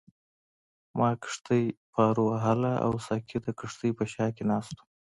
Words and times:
ما 0.97 1.09
کښتۍ 1.23 1.65
پارو 1.93 2.23
وهله 2.31 2.73
او 2.85 2.91
ساقي 3.07 3.37
د 3.43 3.47
کښتۍ 3.59 3.91
په 3.97 4.03
شا 4.13 4.25
کې 4.35 4.43
ناست 4.51 4.73
وو. 4.77 4.83